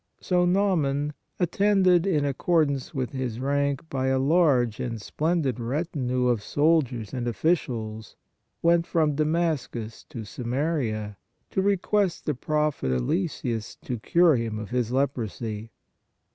So 0.19 0.45
Naaman, 0.45 1.13
at 1.39 1.51
tended, 1.51 2.07
in 2.07 2.25
accordance 2.25 2.91
with 2.91 3.11
his 3.11 3.39
rank, 3.39 3.87
by 3.87 4.07
a 4.07 4.17
large 4.17 4.79
and 4.79 4.99
splendid 4.99 5.59
retinue 5.59 6.25
of 6.25 6.41
soldiers 6.41 7.13
and 7.13 7.27
officials, 7.27 8.15
went 8.63 8.87
from 8.87 9.13
Damascus 9.13 10.03
to 10.05 10.25
Samaria 10.25 11.17
to 11.51 11.61
request 11.61 12.25
the 12.25 12.33
prophet 12.33 12.91
Eliseus 12.91 13.75
to 13.83 13.99
cure 13.99 14.35
him 14.37 14.57
of 14.57 14.71
his 14.71 14.91
leprosy. 14.91 15.69